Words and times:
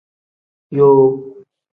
Yoo. 0.75 1.07